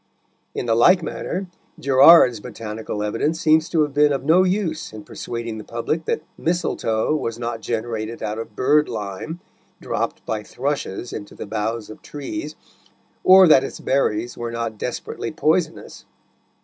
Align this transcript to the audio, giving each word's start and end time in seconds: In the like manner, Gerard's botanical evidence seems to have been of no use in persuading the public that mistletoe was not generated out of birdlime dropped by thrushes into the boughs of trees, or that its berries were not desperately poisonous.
In 0.55 0.65
the 0.65 0.73
like 0.73 1.03
manner, 1.03 1.45
Gerard's 1.79 2.39
botanical 2.39 3.03
evidence 3.03 3.39
seems 3.39 3.69
to 3.69 3.83
have 3.83 3.93
been 3.93 4.11
of 4.11 4.23
no 4.25 4.41
use 4.41 4.91
in 4.91 5.03
persuading 5.03 5.59
the 5.59 5.63
public 5.63 6.05
that 6.05 6.23
mistletoe 6.39 7.15
was 7.15 7.37
not 7.37 7.61
generated 7.61 8.23
out 8.23 8.39
of 8.39 8.55
birdlime 8.55 9.37
dropped 9.79 10.25
by 10.25 10.41
thrushes 10.41 11.13
into 11.13 11.35
the 11.35 11.45
boughs 11.45 11.87
of 11.91 12.01
trees, 12.01 12.55
or 13.23 13.47
that 13.47 13.63
its 13.63 13.79
berries 13.79 14.35
were 14.35 14.49
not 14.51 14.79
desperately 14.79 15.31
poisonous. 15.31 16.05